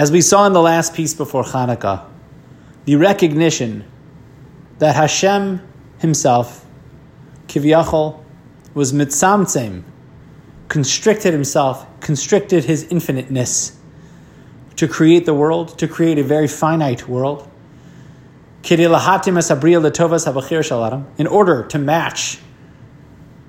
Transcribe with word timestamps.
As 0.00 0.10
we 0.10 0.22
saw 0.22 0.46
in 0.46 0.54
the 0.54 0.62
last 0.62 0.94
piece 0.94 1.12
before 1.12 1.44
Hanukkah, 1.44 2.06
the 2.86 2.96
recognition 2.96 3.84
that 4.78 4.96
Hashem 4.96 5.60
himself, 5.98 6.64
Kivyachol, 7.48 8.18
was 8.72 8.94
mitzamtzem, 8.94 9.82
constricted 10.68 11.34
himself, 11.34 11.86
constricted 12.00 12.64
his 12.64 12.84
infiniteness 12.84 13.76
to 14.76 14.88
create 14.88 15.26
the 15.26 15.34
world, 15.34 15.78
to 15.78 15.86
create 15.86 16.18
a 16.18 16.22
very 16.22 16.48
finite 16.48 17.06
world. 17.06 17.46
In 18.70 18.80
order 21.26 21.62
to 21.64 21.78
match 21.78 22.38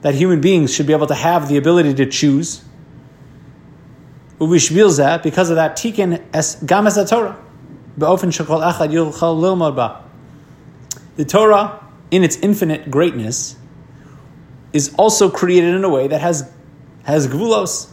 that 0.00 0.14
human 0.16 0.40
beings 0.40 0.74
should 0.74 0.88
be 0.88 0.92
able 0.92 1.06
to 1.06 1.14
have 1.14 1.48
the 1.48 1.56
ability 1.56 1.94
to 1.94 2.06
choose. 2.06 2.64
Because 4.46 5.50
of 5.50 5.56
that, 5.56 5.76
tikkun 5.76 6.22
es 6.32 6.56
gam 6.56 6.86
es 6.86 6.94
Torah. 7.08 7.36
The 11.16 11.24
Torah, 11.28 11.86
in 12.10 12.24
its 12.24 12.36
infinite 12.36 12.90
greatness, 12.90 13.56
is 14.72 14.94
also 14.94 15.30
created 15.30 15.74
in 15.74 15.84
a 15.84 15.88
way 15.88 16.08
that 16.08 16.20
has 16.20 16.50
has 17.04 17.28
gvulos, 17.28 17.90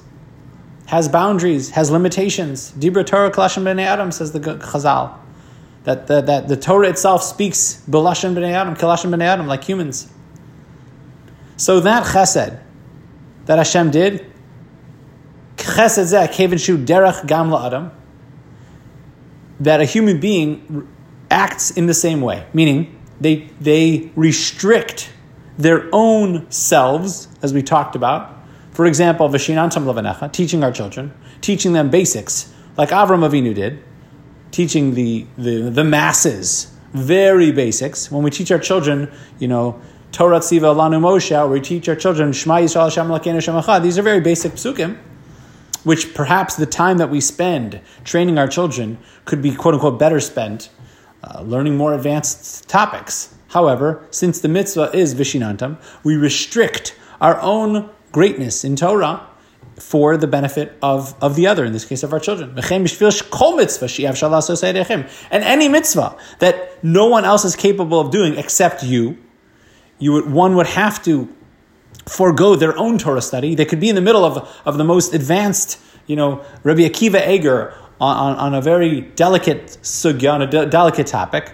has 0.85 1.09
boundaries, 1.09 1.71
has 1.71 1.91
limitations. 1.91 2.71
Dibra 2.71 3.05
Torah 3.05 3.29
kalashim 3.31 3.63
b'nei 3.63 3.85
Adam 3.85 4.11
says 4.11 4.31
the 4.31 4.39
Chazal. 4.39 5.15
That 5.83 6.07
the, 6.07 6.21
that 6.21 6.47
the 6.47 6.57
Torah 6.57 6.89
itself 6.89 7.23
speaks 7.23 7.83
b'lashim 7.89 8.33
b'nei 8.35 8.53
Adam, 8.53 8.75
kalashim 8.75 9.09
b'nei 9.11 9.25
Adam, 9.25 9.47
like 9.47 9.63
humans. 9.63 10.11
So 11.57 11.79
that 11.81 12.05
chesed 12.05 12.59
that 13.45 13.57
Hashem 13.57 13.91
did, 13.91 14.31
that 19.59 19.81
a 19.81 19.85
human 19.85 20.19
being 20.19 20.87
acts 21.29 21.71
in 21.71 21.85
the 21.85 21.93
same 21.93 22.21
way, 22.21 22.45
meaning 22.53 22.99
they 23.19 23.49
they 23.59 24.11
restrict 24.15 25.11
their 25.57 25.89
own 25.91 26.49
selves, 26.49 27.27
as 27.41 27.53
we 27.53 27.61
talked 27.61 27.95
about. 27.95 28.37
For 28.71 28.85
example, 28.85 29.27
Vishinantam 29.27 29.83
Levanecha, 29.83 30.31
teaching 30.31 30.63
our 30.63 30.71
children, 30.71 31.13
teaching 31.41 31.73
them 31.73 31.89
basics, 31.89 32.53
like 32.77 32.89
Avram 32.89 33.27
Avinu 33.29 33.53
did, 33.53 33.83
teaching 34.51 34.93
the, 34.93 35.25
the, 35.37 35.69
the 35.69 35.83
masses 35.83 36.71
very 36.93 37.51
basics. 37.51 38.09
When 38.09 38.23
we 38.23 38.31
teach 38.31 38.51
our 38.51 38.57
children, 38.57 39.11
you 39.37 39.49
know, 39.49 39.81
Torah 40.13 40.39
Tziva 40.39 40.73
Lanu 40.73 40.99
Moshe, 40.99 41.51
we 41.51 41.59
teach 41.59 41.89
our 41.89 41.95
children 41.95 42.31
Shema 42.31 42.59
Yisrael 42.59 42.85
Hashem 42.85 43.07
Lakeinu 43.07 43.83
These 43.83 43.99
are 43.99 44.01
very 44.01 44.21
basic 44.21 44.53
psukim, 44.53 44.97
which 45.83 46.13
perhaps 46.13 46.55
the 46.55 46.65
time 46.65 46.97
that 46.97 47.09
we 47.09 47.21
spend 47.21 47.81
training 48.03 48.37
our 48.37 48.47
children 48.47 48.97
could 49.25 49.41
be 49.41 49.53
quote 49.53 49.73
unquote 49.73 49.99
better 49.99 50.19
spent 50.19 50.69
uh, 51.23 51.41
learning 51.41 51.75
more 51.77 51.93
advanced 51.93 52.67
topics. 52.67 53.35
However, 53.49 54.05
since 54.11 54.39
the 54.39 54.47
mitzvah 54.47 54.91
is 54.93 55.15
vishinantam, 55.15 55.77
we 56.03 56.15
restrict 56.15 56.95
our 57.19 57.39
own 57.41 57.89
greatness 58.11 58.63
in 58.63 58.75
Torah 58.75 59.25
for 59.77 60.17
the 60.17 60.27
benefit 60.27 60.77
of, 60.81 61.15
of 61.21 61.35
the 61.35 61.47
other, 61.47 61.65
in 61.65 61.73
this 61.73 61.85
case 61.85 62.03
of 62.03 62.13
our 62.13 62.19
children. 62.19 62.53
And 65.31 65.43
any 65.43 65.69
mitzvah 65.69 66.17
that 66.39 66.83
no 66.83 67.07
one 67.07 67.25
else 67.25 67.45
is 67.45 67.55
capable 67.55 67.99
of 67.99 68.11
doing 68.11 68.37
except 68.37 68.83
you, 68.83 69.17
you 69.97 70.13
would, 70.13 70.31
one 70.31 70.55
would 70.55 70.67
have 70.67 71.03
to 71.03 71.33
forego 72.05 72.55
their 72.55 72.77
own 72.77 72.97
Torah 72.97 73.21
study. 73.21 73.55
They 73.55 73.65
could 73.65 73.79
be 73.79 73.89
in 73.89 73.95
the 73.95 74.01
middle 74.01 74.25
of, 74.25 74.49
of 74.65 74.77
the 74.77 74.83
most 74.83 75.13
advanced, 75.13 75.79
you 76.07 76.15
know, 76.15 76.43
Rabbi 76.63 76.81
Akiva 76.81 77.27
Eger 77.27 77.73
on, 78.01 78.17
on, 78.17 78.35
on 78.37 78.55
a 78.55 78.61
very 78.61 79.01
delicate 79.01 79.77
sugya, 79.81 80.33
on 80.33 80.41
a 80.41 80.47
de- 80.47 80.65
delicate 80.65 81.07
topic, 81.07 81.53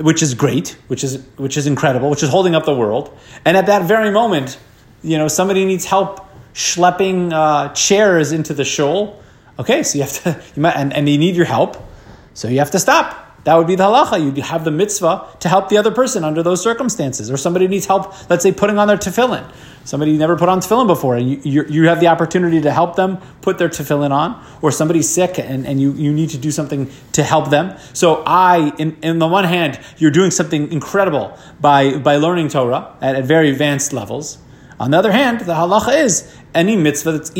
which 0.00 0.22
is 0.22 0.34
great, 0.34 0.76
which 0.88 1.04
is 1.04 1.24
which 1.36 1.56
is 1.56 1.66
incredible, 1.66 2.10
which 2.10 2.22
is 2.22 2.30
holding 2.30 2.54
up 2.54 2.64
the 2.64 2.74
world. 2.74 3.16
And 3.44 3.56
at 3.56 3.66
that 3.66 3.82
very 3.82 4.10
moment, 4.10 4.58
you 5.02 5.18
know, 5.18 5.28
somebody 5.28 5.64
needs 5.64 5.84
help 5.84 6.26
schlepping 6.54 7.32
uh, 7.32 7.72
chairs 7.72 8.32
into 8.32 8.54
the 8.54 8.64
shul. 8.64 9.22
Okay, 9.58 9.82
so 9.82 9.98
you 9.98 10.04
have 10.04 10.22
to, 10.22 10.42
you 10.56 10.62
might, 10.62 10.76
and, 10.76 10.92
and 10.92 11.06
they 11.06 11.16
need 11.16 11.36
your 11.36 11.46
help, 11.46 11.76
so 12.34 12.48
you 12.48 12.58
have 12.58 12.70
to 12.72 12.78
stop. 12.78 13.27
That 13.44 13.54
would 13.56 13.66
be 13.66 13.76
the 13.76 13.84
halacha. 13.84 14.22
You'd 14.22 14.38
have 14.38 14.64
the 14.64 14.70
mitzvah 14.70 15.36
to 15.40 15.48
help 15.48 15.68
the 15.68 15.78
other 15.78 15.90
person 15.90 16.24
under 16.24 16.42
those 16.42 16.62
circumstances. 16.62 17.30
Or 17.30 17.36
somebody 17.36 17.68
needs 17.68 17.86
help, 17.86 18.12
let's 18.28 18.42
say, 18.42 18.52
putting 18.52 18.78
on 18.78 18.88
their 18.88 18.96
tefillin. 18.96 19.50
Somebody 19.84 20.18
never 20.18 20.36
put 20.36 20.50
on 20.50 20.60
tefillin 20.60 20.86
before, 20.86 21.16
and 21.16 21.30
you, 21.30 21.40
you, 21.44 21.64
you, 21.64 21.88
have 21.88 21.98
the 21.98 22.08
opportunity 22.08 22.60
to 22.60 22.70
help 22.70 22.96
them 22.96 23.16
put 23.40 23.56
their 23.56 23.70
tefillin 23.70 24.10
on. 24.10 24.44
Or 24.60 24.70
somebody's 24.70 25.08
sick, 25.08 25.38
and, 25.38 25.66
and 25.66 25.80
you, 25.80 25.92
you 25.92 26.12
need 26.12 26.30
to 26.30 26.38
do 26.38 26.50
something 26.50 26.90
to 27.12 27.22
help 27.22 27.48
them. 27.48 27.78
So 27.94 28.22
I, 28.26 28.72
in, 28.78 28.98
in 29.02 29.18
the 29.18 29.28
one 29.28 29.44
hand, 29.44 29.80
you're 29.96 30.10
doing 30.10 30.30
something 30.30 30.70
incredible 30.70 31.38
by, 31.60 31.96
by 31.96 32.16
learning 32.16 32.48
Torah 32.48 32.94
at, 33.00 33.14
at 33.14 33.24
very 33.24 33.48
advanced 33.48 33.92
levels. 33.92 34.38
On 34.80 34.92
the 34.92 34.98
other 34.98 35.10
hand, 35.10 35.40
the 35.40 35.54
halacha 35.54 36.04
is 36.04 36.32
any 36.54 36.76
mitzvah 36.76 37.12
that's 37.12 37.30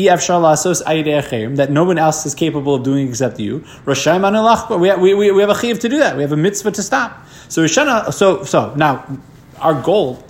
that 1.55 1.71
no 1.71 1.83
one 1.85 1.97
else 1.97 2.25
is 2.25 2.35
capable 2.35 2.75
of 2.75 2.83
doing 2.83 3.07
except 3.07 3.39
you. 3.39 3.63
We, 3.85 4.93
we, 4.95 5.13
we, 5.13 5.31
we 5.31 5.41
have 5.41 5.49
a 5.49 5.59
chiv 5.59 5.79
to 5.79 5.89
do 5.89 5.99
that. 5.99 6.17
We 6.17 6.21
have 6.21 6.33
a 6.33 6.37
mitzvah 6.37 6.71
to 6.71 6.83
stop. 6.83 7.25
So 7.47 7.65
so 7.67 8.43
so 8.43 8.73
now 8.75 9.17
our 9.59 9.81
goal 9.81 10.23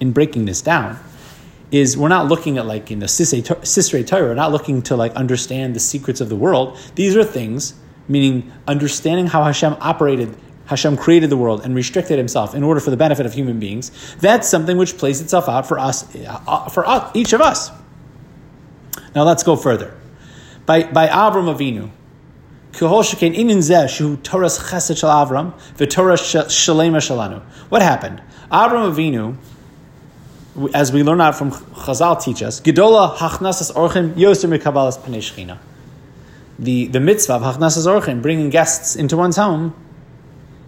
in 0.00 0.12
breaking 0.12 0.44
this 0.44 0.62
down 0.62 0.98
is 1.70 1.96
we're 1.96 2.08
not 2.08 2.26
looking 2.28 2.56
at 2.58 2.66
like 2.66 2.90
in 2.90 3.00
the 3.00 3.06
Sisrei 3.06 4.06
Torah, 4.06 4.28
we're 4.28 4.34
not 4.34 4.52
looking 4.52 4.80
to 4.82 4.96
like 4.96 5.12
understand 5.14 5.74
the 5.74 5.80
secrets 5.80 6.20
of 6.20 6.28
the 6.28 6.36
world. 6.36 6.78
These 6.94 7.16
are 7.16 7.24
things, 7.24 7.74
meaning 8.06 8.52
understanding 8.68 9.26
how 9.26 9.42
Hashem 9.42 9.76
operated 9.80 10.36
Hashem 10.66 10.96
created 10.96 11.30
the 11.30 11.36
world 11.36 11.62
and 11.64 11.74
restricted 11.74 12.18
himself 12.18 12.54
in 12.54 12.62
order 12.62 12.80
for 12.80 12.90
the 12.90 12.96
benefit 12.96 13.26
of 13.26 13.34
human 13.34 13.60
beings, 13.60 13.90
that's 14.16 14.48
something 14.48 14.76
which 14.76 14.96
plays 14.96 15.20
itself 15.20 15.48
out 15.48 15.66
for 15.66 15.78
us, 15.78 16.14
uh, 16.16 16.68
for 16.68 16.86
us, 16.86 17.10
each 17.14 17.32
of 17.32 17.40
us. 17.40 17.70
Now 19.14 19.24
let's 19.24 19.42
go 19.42 19.56
further. 19.56 19.94
By, 20.66 20.84
by 20.84 21.08
Avram 21.08 21.54
Avinu, 21.54 21.90
What 27.68 27.82
happened? 27.82 28.22
Avram 28.50 28.92
Avinu, 28.92 29.36
as 30.74 30.92
we 30.92 31.02
learn 31.02 31.20
out 31.20 31.36
from 31.36 31.50
Chazal 31.50 32.22
teach 32.22 32.42
us, 32.42 32.60
mikabalas 32.60 34.98
The, 36.58 36.86
the 36.86 37.00
mitzvah 37.00 37.34
of 37.34 37.42
hachnasas 37.42 37.86
orchim, 37.86 38.22
bringing 38.22 38.50
guests 38.50 38.96
into 38.96 39.16
one's 39.16 39.36
home, 39.36 39.74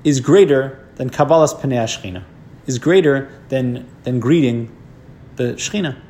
is 0.06 0.20
greater 0.20 0.78
than 0.94 1.10
Kabbalas 1.10 1.60
Panei 1.60 1.82
Shechina, 1.82 2.22
is 2.66 2.78
greater 2.78 3.28
than, 3.48 3.84
than 4.04 4.20
greeting 4.20 4.70
the 5.34 5.54
Shechina. 5.54 6.00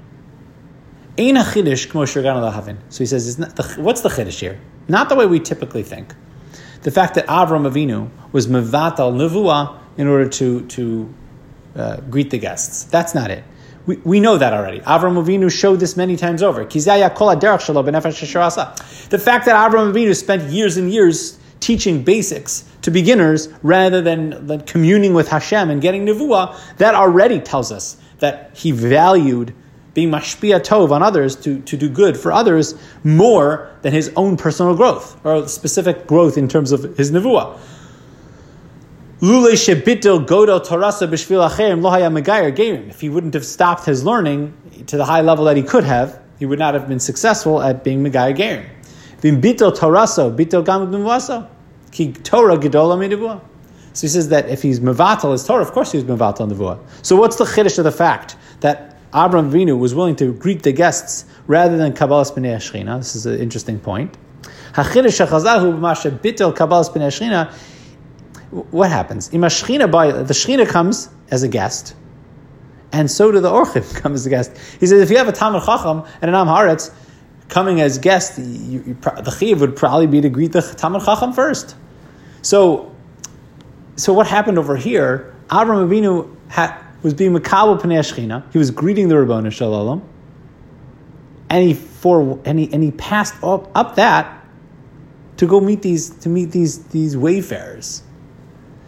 Ein 1.19 1.37
chiddush 1.37 1.89
kmo 1.89 2.05
lahavin. 2.53 2.77
So 2.91 2.99
he 2.99 3.07
says, 3.07 3.37
the, 3.39 3.75
what's 3.79 4.03
the 4.03 4.11
chiddush 4.11 4.39
here? 4.39 4.61
Not 4.87 5.09
the 5.09 5.17
way 5.17 5.25
we 5.25 5.41
typically 5.41 5.83
think. 5.83 6.15
The 6.83 6.91
fact 6.91 7.15
that 7.15 7.27
Avram 7.27 7.67
Avinu 7.69 8.11
was 8.33 8.49
mevatal 8.49 9.15
nevuah 9.15 9.79
in 9.97 10.07
order 10.07 10.29
to, 10.29 10.67
to 10.67 11.15
uh, 11.75 11.97
greet 12.03 12.29
the 12.29 12.39
guests. 12.39 12.85
That's 12.85 13.15
not 13.15 13.31
it. 13.31 13.45
We, 13.87 13.97
we 13.97 14.21
know 14.21 14.37
that 14.37 14.53
already. 14.53 14.81
Avram 14.81 15.17
Avinu 15.25 15.51
showed 15.51 15.81
this 15.81 15.97
many 15.97 16.17
times 16.17 16.43
over. 16.43 16.65
The 16.65 16.71
fact 19.25 19.47
that 19.47 19.71
Avram 19.71 19.93
Avinu 19.93 20.15
spent 20.15 20.43
years 20.51 20.77
and 20.77 20.93
years 20.93 21.39
teaching 21.61 22.03
basics 22.03 22.65
to 22.83 22.91
beginners 22.91 23.49
rather 23.63 24.01
than, 24.01 24.47
than 24.47 24.61
communing 24.63 25.15
with 25.15 25.29
Hashem 25.29 25.71
and 25.71 25.81
getting 25.81 26.07
nevuah, 26.07 26.57
that 26.77 26.95
already 26.95 27.41
tells 27.41 27.73
us 27.73 27.97
that 28.19 28.57
he 28.57 28.71
valued 28.71 29.55
being 29.95 30.11
mashpia 30.11 30.61
tov 30.61 30.91
on 30.91 31.03
others 31.03 31.35
to, 31.37 31.61
to 31.63 31.77
do 31.77 31.89
good 31.89 32.17
for 32.19 32.31
others 32.31 32.75
more 33.03 33.71
than 33.81 33.95
his 33.95 34.13
own 34.15 34.37
personal 34.37 34.77
growth 34.77 35.19
or 35.25 35.49
specific 35.49 36.07
growth 36.07 36.37
in 36.37 36.49
terms 36.49 36.71
of 36.71 36.97
his 36.99 37.11
nevuah. 37.11 37.59
If 42.91 43.01
he 43.01 43.09
wouldn't 43.09 43.33
have 43.33 43.47
stopped 43.47 43.87
his 43.87 44.05
learning 44.05 44.53
to 44.87 44.99
the 44.99 45.07
high 45.07 45.23
level 45.23 45.47
that 45.47 45.57
he 45.57 45.63
could 45.63 45.85
have, 45.85 46.21
he 46.39 46.45
would 46.45 46.59
not 46.59 46.75
have 46.75 46.87
been 46.87 47.01
successful 47.01 47.63
at 47.63 47.83
being 47.83 48.05
Megayr 48.05 48.37
Gerim. 48.37 48.67
Bitel 49.21 49.77
toraso, 49.77 50.35
bitel 50.35 51.49
Ki 51.91 52.13
Torah 52.13 52.59
gedola 52.59 52.97
midivua. 52.97 53.41
So 53.93 54.03
he 54.03 54.09
says 54.09 54.29
that 54.29 54.49
if 54.51 54.61
he's 54.61 54.81
mevatel 54.81 55.33
his 55.33 55.47
Torah, 55.47 55.63
of 55.63 55.73
course 55.73 55.93
he's 55.93 56.05
mevatel 56.05 56.49
the 56.49 56.79
So 57.03 57.17
what's 57.17 57.37
the 57.37 57.45
chiddush 57.45 57.79
of 57.79 57.85
the 57.85 57.93
fact 57.93 58.37
that 58.61 58.93
Avraham 59.13 59.51
Avinu 59.51 59.79
was 59.79 59.95
willing 59.95 60.17
to 60.17 60.35
greet 60.35 60.63
the 60.63 60.73
guests 60.73 61.25
rather 61.47 61.79
than 61.79 61.95
Kabbalas 61.95 62.33
Pnei 62.33 62.57
HaShechina? 62.57 62.99
This 62.99 63.17
is 63.17 63.25
an 63.25 63.41
interesting 63.41 63.81
point. 63.81 64.19
What 68.71 68.91
happens? 68.91 69.29
the 69.31 69.39
Shechina 69.39 70.69
comes 70.69 71.09
as 71.31 71.43
a 71.43 71.49
guest, 71.49 71.95
and 72.93 73.11
so 73.11 73.33
do 73.33 73.41
the 73.41 73.51
Orchim 73.51 73.95
come 74.03 74.13
as 74.13 74.27
a 74.27 74.31
guest. 74.31 74.53
He 74.79 74.87
says 74.87 75.01
if 75.01 75.11
you 75.11 75.17
have 75.17 75.29
a 75.29 75.33
Talmud 75.33 75.63
Chacham 75.65 76.05
and 76.21 76.29
an 76.29 76.35
Am 76.35 76.47
Haaretz, 76.47 76.93
coming 77.49 77.81
as 77.81 77.99
guests, 77.99 78.39
you, 78.39 78.83
you, 78.87 78.95
the 78.95 79.31
chiv 79.31 79.61
would 79.61 79.77
probably 79.77 80.07
be 80.07 80.21
to 80.21 80.29
greet 80.29 80.53
the 80.53 80.63
Talmud 80.63 81.03
Chacham 81.05 81.33
first. 81.33 81.77
So, 82.43 82.95
so 83.97 84.13
what 84.13 84.27
happened 84.27 84.59
over 84.59 84.77
here? 84.77 85.35
Avram 85.49 85.89
Avinu 85.89 86.35
was 87.03 87.15
being 87.15 87.33
makabel 87.33 87.81
pnei. 87.81 88.53
He 88.53 88.59
was 88.59 88.71
greeting 88.71 89.09
the 89.09 89.15
Ribbono 89.15 89.53
Shel 89.53 89.73
Olam, 89.73 90.03
and 91.49 91.65
he 91.65 91.75
for 91.75 92.41
and 92.45 92.59
he, 92.59 92.73
and 92.73 92.83
he 92.83 92.91
passed 92.93 93.35
up, 93.43 93.71
up 93.77 93.97
that 93.97 94.45
to 95.37 95.47
go 95.47 95.61
meet 95.61 95.83
these 95.83 96.11
to 96.11 96.29
meet 96.29 96.51
these 96.51 96.85
these 96.87 97.17
wayfarers. 97.17 98.03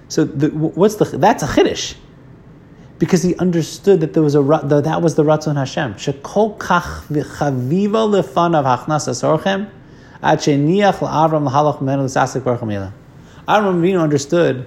So 0.08 0.24
the, 0.24 0.48
what's 0.48 0.96
the 0.96 1.04
that's 1.04 1.42
a 1.42 1.46
chiddush 1.46 1.94
because 2.98 3.22
he 3.22 3.36
understood 3.36 4.00
that 4.00 4.14
there 4.14 4.22
was 4.22 4.34
a 4.34 4.42
that, 4.42 4.84
that 4.84 5.02
was 5.02 5.14
the 5.14 5.24
Ratzon 5.24 5.56
Hashem. 5.56 5.94
Shekol 5.94 6.58
kach 6.58 7.06
v'chaviva 7.06 8.22
lefanav 8.22 8.64
hachnasas 8.64 9.22
orchim 9.22 9.70
ad 10.22 10.38
sheniach 10.38 11.00
l'halach 11.00 11.80
menu 11.80 12.08
baruch 12.44 12.92
Avram 13.48 13.80
Avinu 13.80 14.00
understood 14.00 14.66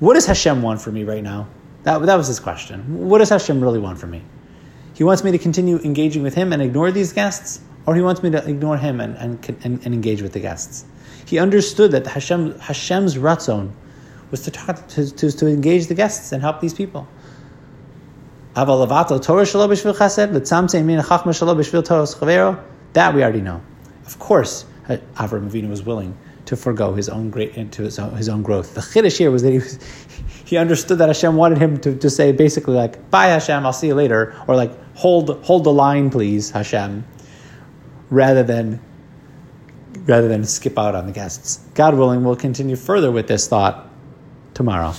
what 0.00 0.14
does 0.14 0.26
Hashem 0.26 0.60
want 0.60 0.82
from 0.82 0.94
me 0.94 1.04
right 1.04 1.22
now. 1.22 1.46
That, 1.84 2.02
that 2.02 2.16
was 2.16 2.26
his 2.26 2.40
question. 2.40 3.08
What 3.08 3.18
does 3.18 3.28
Hashem 3.28 3.60
really 3.60 3.78
want 3.78 3.98
from 3.98 4.10
me? 4.10 4.22
He 4.94 5.04
wants 5.04 5.22
me 5.22 5.30
to 5.30 5.38
continue 5.38 5.78
engaging 5.78 6.22
with 6.22 6.34
him 6.34 6.52
and 6.52 6.60
ignore 6.60 6.90
these 6.90 7.12
guests, 7.12 7.60
or 7.86 7.94
he 7.94 8.02
wants 8.02 8.22
me 8.22 8.30
to 8.30 8.44
ignore 8.48 8.76
him 8.76 9.00
and, 9.00 9.16
and, 9.16 9.56
and, 9.62 9.84
and 9.84 9.94
engage 9.94 10.20
with 10.20 10.32
the 10.32 10.40
guests. 10.40 10.84
He 11.26 11.38
understood 11.38 11.92
that 11.92 12.06
Hashem, 12.06 12.58
Hashem's 12.58 13.16
ratzon 13.16 13.70
was 14.30 14.42
to, 14.42 14.50
talk, 14.50 14.88
to, 14.88 15.08
to, 15.14 15.30
to 15.30 15.46
engage 15.46 15.86
the 15.86 15.94
guests 15.94 16.32
and 16.32 16.42
help 16.42 16.60
these 16.60 16.74
people. 16.74 17.06
That 22.94 23.14
we 23.14 23.22
already 23.22 23.42
know. 23.42 23.60
Of 24.06 24.18
course, 24.18 24.64
uh, 24.88 24.96
Avram 25.16 25.50
Avinu 25.50 25.68
was 25.68 25.82
willing 25.82 26.16
to 26.46 26.56
forego 26.56 26.94
his 26.94 27.10
own 27.10 27.28
great 27.28 27.50
uh, 27.50 27.60
into 27.60 27.82
his 27.82 27.98
own, 27.98 28.16
his 28.16 28.30
own 28.30 28.42
growth. 28.42 28.74
The 28.74 28.80
chiddush 28.80 29.18
here 29.18 29.30
was 29.30 29.42
that 29.42 29.50
he 29.50 29.58
was, 29.58 29.78
he 30.46 30.56
understood 30.56 30.96
that 30.98 31.08
Hashem 31.08 31.36
wanted 31.36 31.58
him 31.58 31.78
to, 31.80 31.94
to 31.96 32.08
say 32.08 32.32
basically 32.32 32.72
like, 32.72 33.10
"Bye 33.10 33.26
Hashem, 33.26 33.66
I'll 33.66 33.74
see 33.74 33.88
you 33.88 33.94
later," 33.94 34.34
or 34.48 34.56
like, 34.56 34.72
"Hold 34.94 35.44
hold 35.44 35.64
the 35.64 35.72
line, 35.72 36.08
please, 36.08 36.50
Hashem," 36.50 37.04
rather 38.08 38.42
than 38.42 38.80
rather 40.06 40.28
than 40.28 40.44
skip 40.44 40.78
out 40.78 40.94
on 40.94 41.04
the 41.04 41.12
guests. 41.12 41.60
God 41.74 41.94
willing, 41.94 42.24
we'll 42.24 42.36
continue 42.36 42.76
further 42.76 43.10
with 43.10 43.26
this 43.26 43.48
thought 43.48 43.90
tomorrow. 44.54 44.94